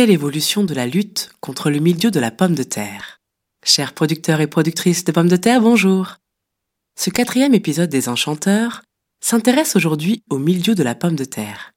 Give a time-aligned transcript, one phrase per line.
[0.00, 3.18] Quelle évolution de la lutte contre le milieu de la pomme de terre
[3.62, 6.16] Chers producteurs et productrices de pommes de terre, bonjour
[6.98, 8.80] Ce quatrième épisode des Enchanteurs
[9.22, 11.72] s'intéresse aujourd'hui au milieu de la pomme de terre.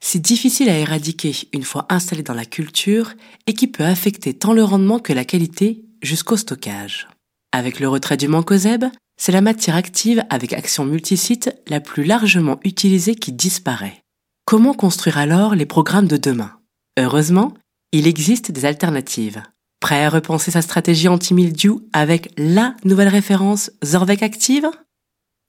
[0.00, 3.12] Si difficile à éradiquer une fois installé dans la culture
[3.48, 7.08] et qui peut affecter tant le rendement que la qualité jusqu'au stockage.
[7.50, 8.84] Avec le retrait du mancozeb,
[9.20, 14.00] c'est la matière active avec action multisite la plus largement utilisée qui disparaît.
[14.44, 16.52] Comment construire alors les programmes de demain?
[16.96, 17.52] Heureusement,
[17.94, 19.40] il existe des alternatives.
[19.78, 24.68] Prêt à repenser sa stratégie anti-mildiou avec la nouvelle référence Zorvec Active?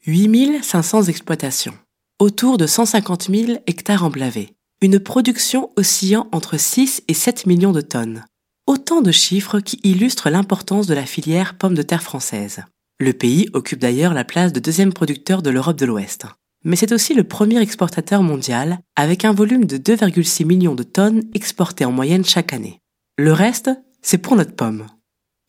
[0.05, 1.73] 8500 exploitations,
[2.19, 7.81] autour de 150 000 hectares emblavés, une production oscillant entre 6 et 7 millions de
[7.81, 8.25] tonnes.
[8.67, 12.59] Autant de chiffres qui illustrent l'importance de la filière pomme de terre française.
[12.99, 16.27] Le pays occupe d'ailleurs la place de deuxième producteur de l'Europe de l'Ouest.
[16.65, 21.23] Mais c'est aussi le premier exportateur mondial, avec un volume de 2,6 millions de tonnes
[21.33, 22.81] exportées en moyenne chaque année.
[23.17, 23.69] Le reste,
[24.01, 24.87] c'est pour notre pomme.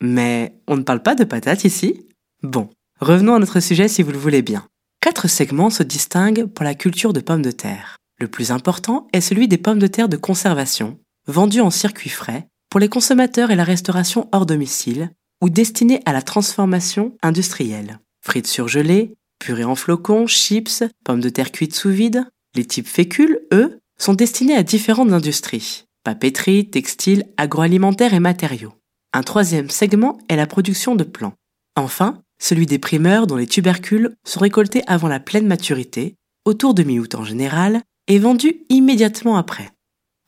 [0.00, 2.06] Mais on ne parle pas de patates ici?
[2.42, 2.68] Bon,
[3.00, 4.66] Revenons à notre sujet si vous le voulez bien.
[5.02, 7.98] Quatre segments se distinguent pour la culture de pommes de terre.
[8.18, 12.48] Le plus important est celui des pommes de terre de conservation, vendues en circuit frais,
[12.70, 15.10] pour les consommateurs et la restauration hors domicile,
[15.42, 18.00] ou destinées à la transformation industrielle.
[18.22, 22.24] Frites surgelées, purées en flocons, chips, pommes de terre cuites sous vide.
[22.54, 25.84] Les types fécules, eux, sont destinés à différentes industries.
[26.04, 28.74] Papeterie, textile, agroalimentaire et matériaux.
[29.12, 31.34] Un troisième segment est la production de plants.
[31.74, 36.14] Enfin, celui des primeurs dont les tubercules sont récoltés avant la pleine maturité,
[36.44, 39.70] autour de mi-août en général, et vendus immédiatement après.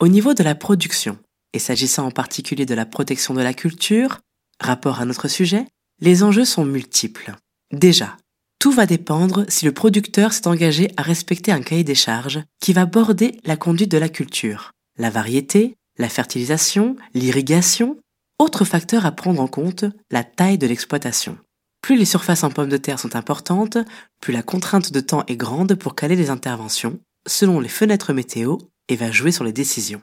[0.00, 1.18] Au niveau de la production,
[1.52, 4.20] et s'agissant en particulier de la protection de la culture,
[4.60, 5.66] rapport à notre sujet,
[6.00, 7.34] les enjeux sont multiples.
[7.72, 8.16] Déjà,
[8.58, 12.72] tout va dépendre si le producteur s'est engagé à respecter un cahier des charges qui
[12.72, 17.98] va border la conduite de la culture, la variété, la fertilisation, l'irrigation,
[18.38, 21.38] autre facteur à prendre en compte, la taille de l'exploitation.
[21.82, 23.78] Plus les surfaces en pommes de terre sont importantes,
[24.20, 28.58] plus la contrainte de temps est grande pour caler les interventions, selon les fenêtres météo,
[28.88, 30.02] et va jouer sur les décisions.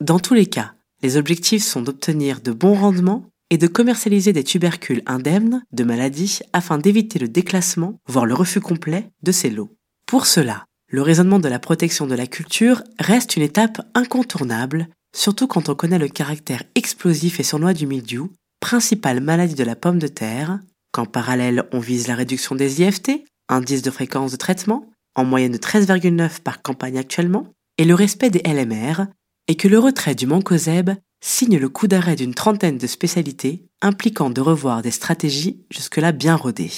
[0.00, 4.44] Dans tous les cas, les objectifs sont d'obtenir de bons rendements et de commercialiser des
[4.44, 9.76] tubercules indemnes de maladies afin d'éviter le déclassement, voire le refus complet de ces lots.
[10.06, 15.48] Pour cela, le raisonnement de la protection de la culture reste une étape incontournable, surtout
[15.48, 19.98] quand on connaît le caractère explosif et sournois du mildiou, principale maladie de la pomme
[19.98, 20.58] de terre,
[20.90, 25.52] qu'en parallèle on vise la réduction des IFT, indice de fréquence de traitement, en moyenne
[25.52, 29.08] de 13,9 par campagne actuellement, et le respect des LMR,
[29.46, 30.92] et que le retrait du mancozeb
[31.22, 36.36] signe le coup d'arrêt d'une trentaine de spécialités impliquant de revoir des stratégies jusque-là bien
[36.36, 36.72] rodées.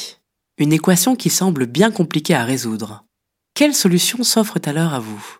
[0.58, 3.04] Une équation qui semble bien compliquée à résoudre.
[3.54, 5.38] Quelles solutions s'offrent alors à vous?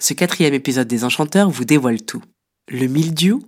[0.00, 2.22] Ce quatrième épisode des Enchanteurs vous dévoile tout.
[2.70, 3.42] Le mildiou,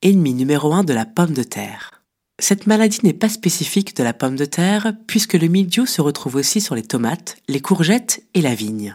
[0.00, 2.02] ennemi numéro un de la pomme de terre.
[2.40, 6.36] Cette maladie n'est pas spécifique de la pomme de terre puisque le mildiou se retrouve
[6.36, 8.94] aussi sur les tomates, les courgettes et la vigne.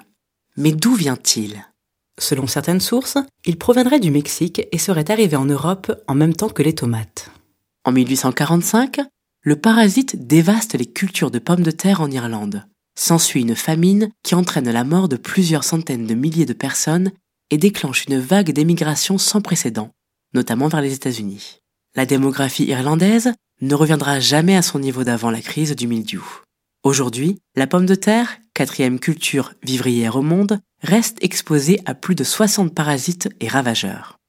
[0.58, 1.64] Mais d'où vient-il?
[2.20, 6.50] Selon certaines sources, il proviendrait du Mexique et serait arrivé en Europe en même temps
[6.50, 7.32] que les tomates.
[7.86, 9.02] En 1845,
[9.42, 12.66] le parasite dévaste les cultures de pommes de terre en Irlande.
[13.00, 17.12] S'ensuit une famine qui entraîne la mort de plusieurs centaines de milliers de personnes
[17.52, 19.92] et déclenche une vague d'émigration sans précédent,
[20.34, 21.62] notamment vers les États-Unis
[21.98, 26.24] la démographie irlandaise ne reviendra jamais à son niveau d'avant la crise du mildiou.
[26.88, 32.24] Aujourd'hui, la pomme de terre, quatrième culture vivrière au monde, reste exposée à plus de
[32.24, 34.20] 60 parasites et ravageurs.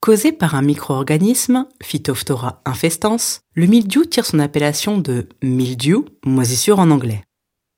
[0.00, 6.92] Causé par un micro-organisme, Phytophthora infestans, le mildiou tire son appellation de mildiou, moisissure en
[6.92, 7.24] anglais.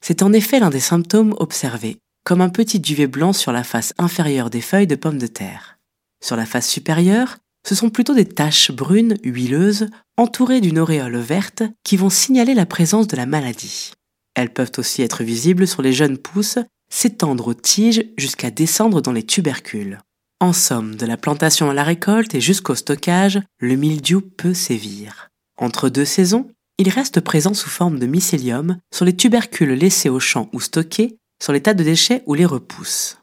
[0.04, 3.94] C'est en effet l'un des symptômes observés, comme un petit duvet blanc sur la face
[3.96, 5.78] inférieure des feuilles de pommes de terre.
[6.22, 9.86] Sur la face supérieure, ce sont plutôt des taches brunes huileuses
[10.18, 13.92] entourées d'une auréole verte qui vont signaler la présence de la maladie.
[14.38, 19.10] Elles peuvent aussi être visibles sur les jeunes pousses, s'étendre aux tiges jusqu'à descendre dans
[19.10, 19.98] les tubercules.
[20.38, 25.30] En somme, de la plantation à la récolte et jusqu'au stockage, le mildiou peut sévir.
[25.56, 26.48] Entre deux saisons,
[26.78, 31.16] il reste présent sous forme de mycélium sur les tubercules laissés au champ ou stockés,
[31.42, 33.18] sur les tas de déchets ou les repousses.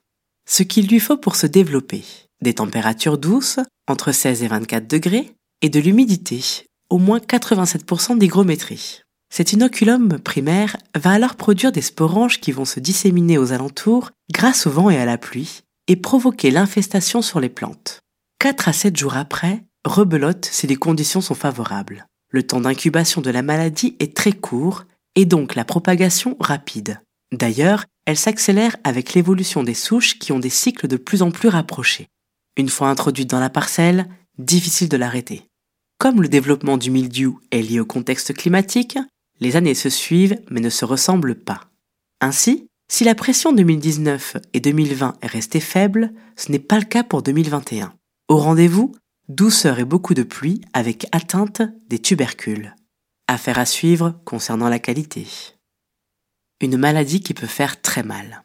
[0.46, 2.04] Ce qu'il lui faut pour se développer,
[2.42, 9.05] des températures douces, entre 16 et 24 degrés, et de l'humidité, au moins 87% d'hygrométrie.
[9.36, 14.66] Cet inoculum primaire va alors produire des sporanges qui vont se disséminer aux alentours grâce
[14.66, 18.00] au vent et à la pluie, et provoquer l'infestation sur les plantes.
[18.40, 22.08] 4 à 7 jours après, rebelote si les conditions sont favorables.
[22.30, 24.86] Le temps d'incubation de la maladie est très court
[25.16, 27.02] et donc la propagation rapide.
[27.34, 31.50] D'ailleurs, elle s'accélère avec l'évolution des souches qui ont des cycles de plus en plus
[31.50, 32.08] rapprochés.
[32.56, 35.50] Une fois introduite dans la parcelle, difficile de l'arrêter.
[35.98, 38.98] Comme le développement du mildiou est lié au contexte climatique,
[39.40, 41.62] les années se suivent mais ne se ressemblent pas.
[42.22, 47.04] Ainsi, si la pression 2019 et 2020 est restée faible, ce n'est pas le cas
[47.04, 47.94] pour 2021.
[48.28, 48.96] Au rendez-vous,
[49.28, 52.76] douceur et beaucoup de pluie avec atteinte des tubercules.
[53.28, 55.28] Affaire à suivre concernant la qualité.
[56.62, 58.44] Une maladie qui peut faire très mal.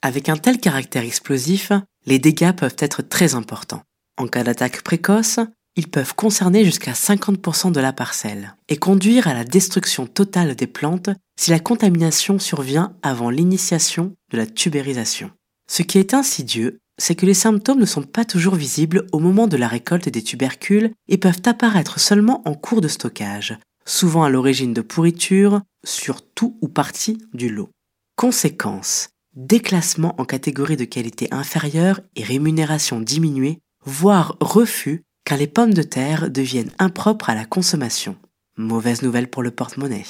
[0.00, 1.72] Avec un tel caractère explosif,
[2.06, 3.82] les dégâts peuvent être très importants.
[4.16, 5.40] En cas d'attaque précoce,
[5.78, 10.66] ils peuvent concerner jusqu'à 50% de la parcelle et conduire à la destruction totale des
[10.66, 15.30] plantes si la contamination survient avant l'initiation de la tubérisation.
[15.70, 19.46] Ce qui est insidieux, c'est que les symptômes ne sont pas toujours visibles au moment
[19.46, 24.30] de la récolte des tubercules et peuvent apparaître seulement en cours de stockage, souvent à
[24.30, 27.70] l'origine de pourriture sur tout ou partie du lot.
[28.16, 35.74] Conséquence, déclassement en catégorie de qualité inférieure et rémunération diminuée, voire refus car les pommes
[35.74, 38.16] de terre deviennent impropres à la consommation.
[38.56, 40.06] Mauvaise nouvelle pour le porte-monnaie.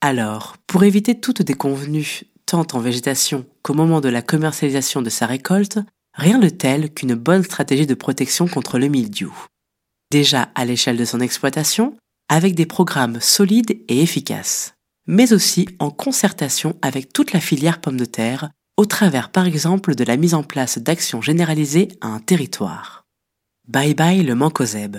[0.00, 5.26] Alors, pour éviter toute déconvenue, tant en végétation qu'au moment de la commercialisation de sa
[5.26, 5.80] récolte,
[6.14, 9.36] rien de tel qu'une bonne stratégie de protection contre le mildiou.
[10.10, 11.94] Déjà à l'échelle de son exploitation,
[12.30, 14.72] avec des programmes solides et efficaces
[15.08, 19.96] mais aussi en concertation avec toute la filière pomme de terre, au travers par exemple
[19.96, 23.07] de la mise en place d'actions généralisées à un territoire.
[23.68, 24.96] Bye bye le mancozeb.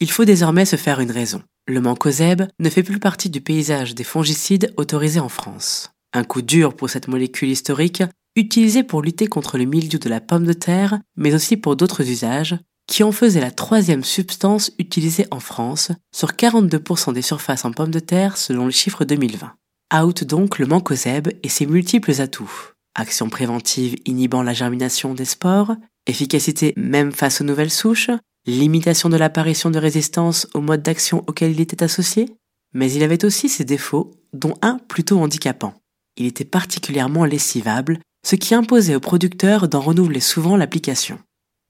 [0.00, 1.40] Il faut désormais se faire une raison.
[1.68, 5.92] Le mancozeb ne fait plus partie du paysage des fongicides autorisés en France.
[6.12, 8.02] Un coup dur pour cette molécule historique,
[8.34, 12.10] utilisée pour lutter contre le milieu de la pomme de terre, mais aussi pour d'autres
[12.10, 12.56] usages,
[12.88, 17.92] qui en faisait la troisième substance utilisée en France sur 42% des surfaces en pommes
[17.92, 19.52] de terre selon le chiffre 2020.
[19.94, 22.72] Out donc le mancozeb et ses multiples atouts.
[22.96, 25.76] Action préventive inhibant la germination des spores,
[26.08, 28.10] efficacité même face aux nouvelles souches,
[28.46, 32.34] limitation de l'apparition de résistance au mode d'action auquel il était associé,
[32.74, 35.74] mais il avait aussi ses défauts, dont un plutôt handicapant.
[36.16, 41.18] Il était particulièrement lessivable, ce qui imposait aux producteurs d'en renouveler souvent l'application.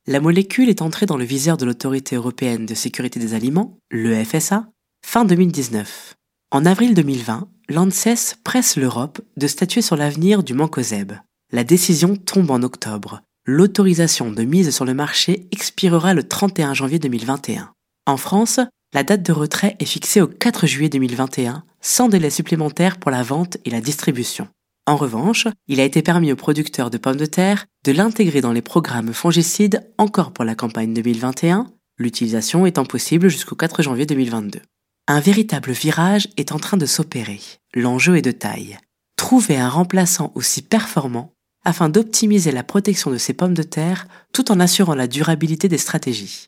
[0.06, 4.25] La molécule est entrée dans le viseur de l'autorité européenne de sécurité des aliments, le
[4.25, 4.70] FSA,
[5.05, 6.14] fin 2019.
[6.50, 11.12] En avril 2020, l'ANSES presse l'Europe de statuer sur l'avenir du mancozeb.
[11.52, 13.20] La décision tombe en octobre.
[13.50, 17.72] L'autorisation de mise sur le marché expirera le 31 janvier 2021.
[18.04, 18.60] En France,
[18.92, 23.22] la date de retrait est fixée au 4 juillet 2021, sans délai supplémentaire pour la
[23.22, 24.48] vente et la distribution.
[24.86, 28.52] En revanche, il a été permis aux producteurs de pommes de terre de l'intégrer dans
[28.52, 34.60] les programmes fongicides encore pour la campagne 2021, l'utilisation étant possible jusqu'au 4 janvier 2022.
[35.06, 37.40] Un véritable virage est en train de s'opérer.
[37.72, 38.76] L'enjeu est de taille.
[39.16, 41.32] Trouver un remplaçant aussi performant
[41.68, 45.78] afin d'optimiser la protection de ces pommes de terre tout en assurant la durabilité des
[45.78, 46.46] stratégies.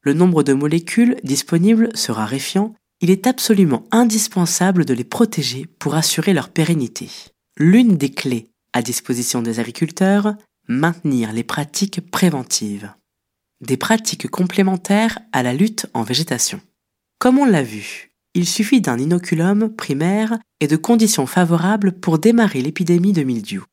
[0.00, 5.94] Le nombre de molécules disponibles se raréfiant, il est absolument indispensable de les protéger pour
[5.94, 7.10] assurer leur pérennité
[7.58, 10.34] l'une des clés à disposition des agriculteurs,
[10.68, 12.92] maintenir les pratiques préventives.
[13.60, 16.60] Des pratiques complémentaires à la lutte en végétation.
[17.18, 22.62] Comme on l'a vu, il suffit d'un inoculum primaire et de conditions favorables pour démarrer
[22.62, 23.64] l'épidémie de mildiou.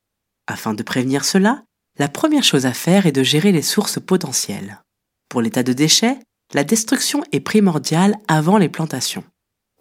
[0.50, 1.62] Afin de prévenir cela,
[1.98, 4.82] la première chose à faire est de gérer les sources potentielles.
[5.28, 6.18] Pour l'état de déchets,
[6.52, 9.24] la destruction est primordiale avant les plantations.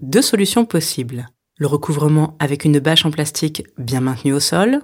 [0.02, 1.28] Deux solutions possibles
[1.60, 4.82] le recouvrement avec une bâche en plastique bien maintenue au sol,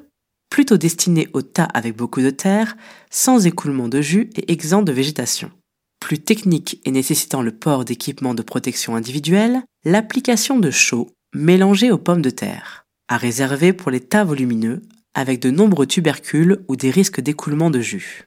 [0.49, 2.75] plutôt destiné au tas avec beaucoup de terre,
[3.09, 5.51] sans écoulement de jus et exempt de végétation.
[5.99, 11.97] Plus technique et nécessitant le port d'équipements de protection individuelle, l'application de chaux mélangé aux
[11.97, 14.81] pommes de terre, à réserver pour les tas volumineux
[15.15, 18.25] avec de nombreux tubercules ou des risques d'écoulement de jus.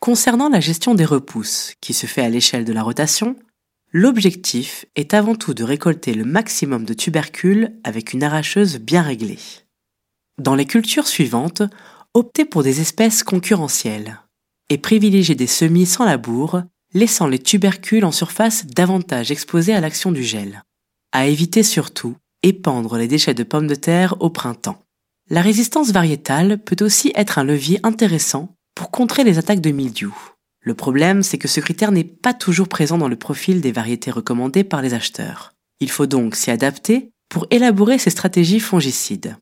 [0.00, 3.36] Concernant la gestion des repousses, qui se fait à l'échelle de la rotation,
[3.92, 9.40] L'objectif est avant tout de récolter le maximum de tubercules avec une arracheuse bien réglée.
[10.38, 11.62] Dans les cultures suivantes,
[12.14, 14.20] optez pour des espèces concurrentielles
[14.68, 16.62] et privilégiez des semis sans labour,
[16.94, 20.62] laissant les tubercules en surface davantage exposés à l'action du gel.
[21.10, 24.80] À éviter surtout, épandre les déchets de pommes de terre au printemps.
[25.32, 30.12] La résistance variétale peut aussi être un levier intéressant pour contrer les attaques de mildiou.
[30.60, 34.10] Le problème, c'est que ce critère n'est pas toujours présent dans le profil des variétés
[34.10, 35.52] recommandées par les acheteurs.
[35.78, 39.36] Il faut donc s'y adapter pour élaborer ces stratégies fongicides.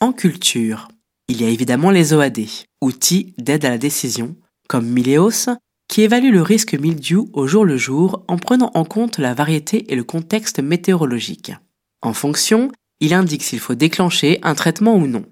[0.00, 0.88] En culture,
[1.28, 2.40] il y a évidemment les OAD,
[2.80, 4.36] outils d'aide à la décision,
[4.68, 5.50] comme Mileos,
[5.86, 9.92] qui évalue le risque mildiou au jour le jour en prenant en compte la variété
[9.92, 11.52] et le contexte météorologique.
[12.00, 15.24] En fonction, il indique s'il faut déclencher un traitement ou non.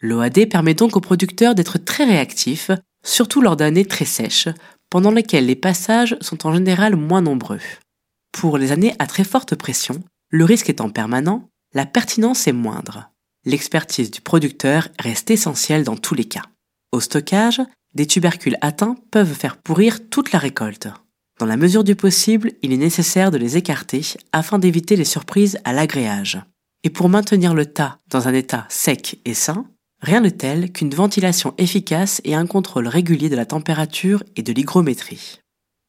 [0.00, 2.70] L'OAD permet donc aux producteurs d'être très réactifs,
[3.04, 4.48] surtout lors d'années très sèches,
[4.90, 7.60] pendant lesquels les passages sont en général moins nombreux.
[8.32, 13.10] Pour les années à très forte pression, le risque étant permanent, la pertinence est moindre.
[13.44, 16.42] L'expertise du producteur reste essentielle dans tous les cas.
[16.92, 17.62] Au stockage,
[17.94, 20.88] des tubercules atteints peuvent faire pourrir toute la récolte.
[21.38, 25.58] Dans la mesure du possible, il est nécessaire de les écarter afin d'éviter les surprises
[25.64, 26.40] à l'agréage.
[26.84, 29.66] Et pour maintenir le tas dans un état sec et sain,
[30.00, 34.52] rien de tel qu'une ventilation efficace et un contrôle régulier de la température et de
[34.52, 35.40] l'hygrométrie.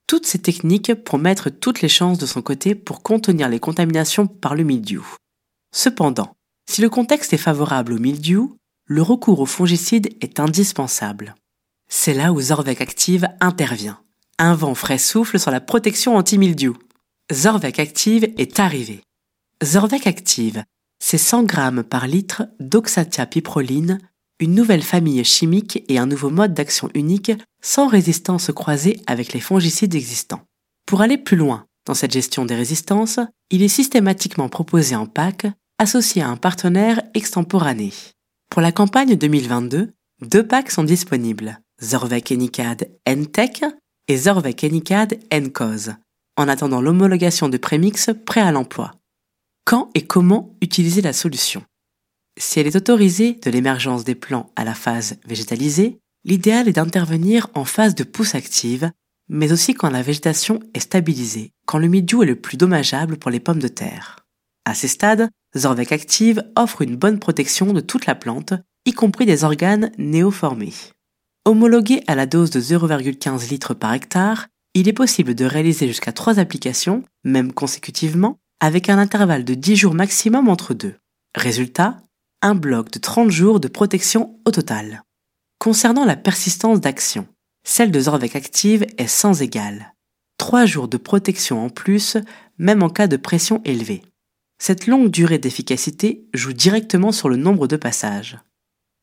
[0.08, 4.56] Toutes ces techniques promettent toutes les chances de son côté pour contenir les contaminations par
[4.56, 5.06] le mildiou.
[5.76, 6.34] Cependant,
[6.70, 11.36] si le contexte est favorable au mildiou, le recours au fongicide est indispensable.
[11.90, 14.00] C'est là où Zorvec Active intervient.
[14.40, 16.78] Un vent frais souffle sur la protection anti-mildiou.
[17.32, 19.02] Zorvec Active est arrivé.
[19.64, 20.64] Zorvec Active,
[21.00, 24.00] c'est 100 grammes par litre d'oxatia-piproline,
[24.40, 29.40] une nouvelle famille chimique et un nouveau mode d'action unique sans résistance croisée avec les
[29.40, 30.42] fongicides existants.
[30.86, 35.48] Pour aller plus loin dans cette gestion des résistances, il est systématiquement proposé en pack
[35.80, 37.94] associé à un partenaire extemporané.
[38.50, 43.64] Pour la campagne 2022, deux packs sont disponibles, Zorvec Enicad N-Tech
[44.08, 45.94] et Zorvec Enicad N-Cause,
[46.38, 48.94] en attendant l'homologation de prémix prêt à l'emploi.
[49.68, 51.62] Quand et comment utiliser la solution
[52.40, 57.50] Si elle est autorisée de l'émergence des plants à la phase végétalisée, l'idéal est d'intervenir
[57.54, 58.90] en phase de pousse active,
[59.28, 63.30] mais aussi quand la végétation est stabilisée, quand le milieu est le plus dommageable pour
[63.30, 64.26] les pommes de terre.
[64.64, 68.54] À ces stades, Zorvec Active offre une bonne protection de toute la plante,
[68.86, 70.72] y compris des organes néoformés.
[71.44, 76.14] Homologué à la dose de 0,15 litres par hectare, il est possible de réaliser jusqu'à
[76.14, 80.96] 3 applications, même consécutivement, avec un intervalle de 10 jours maximum entre deux.
[81.36, 81.98] Résultat,
[82.42, 85.04] un bloc de 30 jours de protection au total.
[85.60, 87.28] Concernant la persistance d'action,
[87.64, 89.94] celle de Zorvec Active est sans égale.
[90.38, 92.18] 3 jours de protection en plus,
[92.58, 94.04] même en cas de pression élevée.
[94.60, 98.40] Cette longue durée d'efficacité joue directement sur le nombre de passages.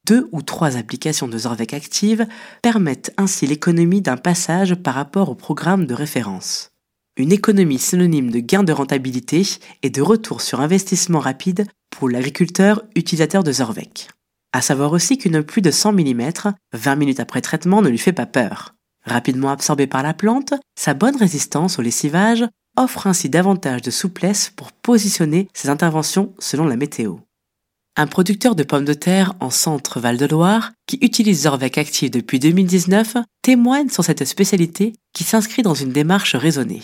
[0.06, 2.26] Deux ou trois applications de Zorvec Active
[2.60, 6.73] permettent ainsi l'économie d'un passage par rapport au programme de référence.
[7.16, 9.46] Une économie synonyme de gain de rentabilité
[9.84, 14.08] et de retour sur investissement rapide pour l'agriculteur utilisateur de Zorvec.
[14.52, 16.32] À savoir aussi qu'une pluie de 100 mm,
[16.72, 18.74] 20 minutes après traitement, ne lui fait pas peur.
[19.04, 22.44] Rapidement absorbée par la plante, sa bonne résistance au lessivage
[22.76, 27.18] offre ainsi davantage de souplesse pour positionner ses interventions selon la météo.
[27.96, 33.18] Un producteur de pommes de terre en centre Val-de-Loire, qui utilise Zorvec Active depuis 2019,
[33.42, 36.82] témoigne sur cette spécialité qui s'inscrit dans une démarche raisonnée.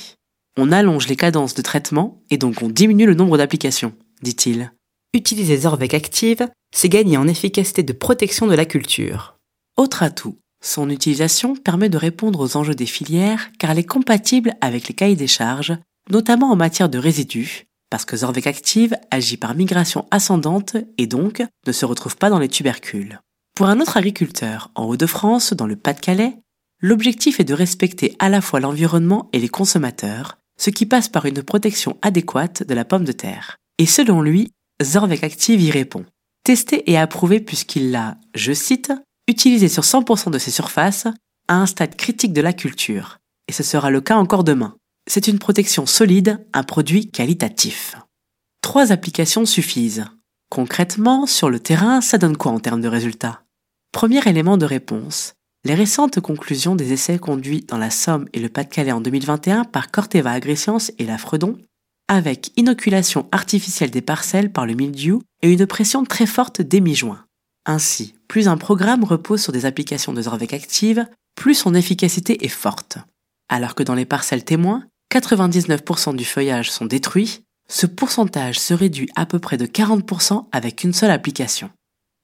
[0.56, 4.72] On allonge les cadences de traitement et donc on diminue le nombre d'applications, dit-il.
[5.14, 9.36] Utiliser Zorvec Active, c'est gagner en efficacité de protection de la culture.
[9.76, 14.54] Autre atout, son utilisation permet de répondre aux enjeux des filières car elle est compatible
[14.60, 15.76] avec les cahiers des charges,
[16.10, 21.42] notamment en matière de résidus, parce que Zorvec Active agit par migration ascendante et donc
[21.66, 23.20] ne se retrouve pas dans les tubercules.
[23.56, 26.36] Pour un autre agriculteur en Hauts-de-France, dans le Pas-de-Calais,
[26.80, 31.24] l'objectif est de respecter à la fois l'environnement et les consommateurs, ce qui passe par
[31.24, 33.56] une protection adéquate de la pomme de terre.
[33.78, 34.52] Et selon lui,
[34.82, 36.04] Zorvec Active y répond.
[36.44, 38.92] Testé et approuvé puisqu'il l'a, je cite,
[39.26, 41.06] utilisé sur 100% de ses surfaces
[41.48, 43.18] à un stade critique de la culture.
[43.48, 44.76] Et ce sera le cas encore demain.
[45.08, 47.96] C'est une protection solide, un produit qualitatif.
[48.60, 50.04] Trois applications suffisent.
[50.50, 53.44] Concrètement, sur le terrain, ça donne quoi en termes de résultats?
[53.92, 55.34] Premier élément de réponse.
[55.64, 59.90] Les récentes conclusions des essais conduits dans la Somme et le Pas-de-Calais en 2021 par
[59.90, 61.58] Corteva Agriscience et la Fredon,
[62.08, 67.26] avec inoculation artificielle des parcelles par le mildiou et une pression très forte dès mi-juin.
[67.66, 72.48] Ainsi, plus un programme repose sur des applications de Zorvec active, plus son efficacité est
[72.48, 72.96] forte.
[73.50, 79.10] Alors que dans les parcelles témoins, 99% du feuillage sont détruits, ce pourcentage se réduit
[79.14, 81.70] à peu près de 40% avec une seule application.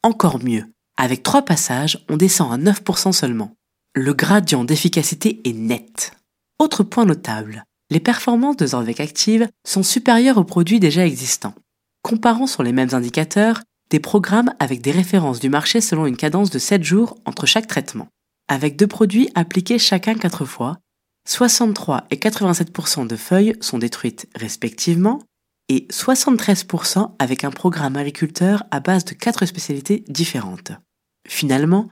[0.03, 0.65] Encore mieux,
[0.97, 3.55] avec trois passages, on descend à 9% seulement.
[3.95, 6.13] Le gradient d'efficacité est net.
[6.59, 11.55] Autre point notable, les performances de Zorvec Active sont supérieures aux produits déjà existants.
[12.03, 16.51] Comparons sur les mêmes indicateurs des programmes avec des références du marché selon une cadence
[16.51, 18.09] de 7 jours entre chaque traitement.
[18.49, 20.79] Avec deux produits appliqués chacun 4 fois,
[21.29, 25.21] 63 et 87% de feuilles sont détruites respectivement
[25.69, 30.73] et 73% avec un programme agriculteur à base de 4 spécialités différentes.
[31.29, 31.89] Finalement,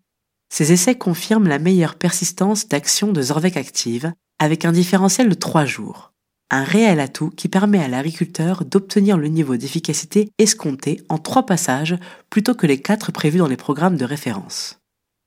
[0.49, 5.65] ces essais confirment la meilleure persistance d'action de Zorvec Active avec un différentiel de 3
[5.65, 6.13] jours.
[6.51, 11.97] Un réel atout qui permet à l'agriculteur d'obtenir le niveau d'efficacité escompté en 3 passages
[12.31, 14.79] plutôt que les 4 prévus dans les programmes de référence.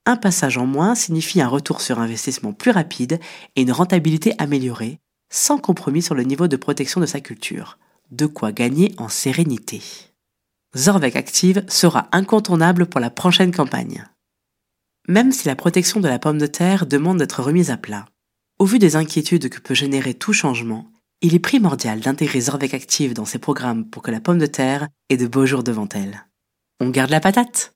[0.05, 3.19] un passage en moins signifie un retour sur investissement plus rapide
[3.57, 4.99] et une rentabilité améliorée,
[5.29, 7.77] sans compromis sur le niveau de protection de sa culture.
[8.11, 9.81] De quoi gagner en sérénité.
[10.77, 14.05] Zorvec Active sera incontournable pour la prochaine campagne.
[15.07, 18.05] Même si la protection de la pomme de terre demande d'être remise à plat,
[18.59, 20.91] au vu des inquiétudes que peut générer tout changement,
[21.21, 24.87] il est primordial d'intégrer Zorvec Active dans ses programmes pour que la pomme de terre
[25.09, 26.27] ait de beaux jours devant elle.
[26.79, 27.73] On garde la patate